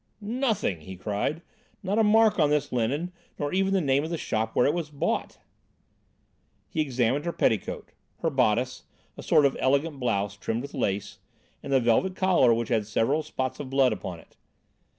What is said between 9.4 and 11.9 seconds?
of elegant blouse, trimmed with lace, and the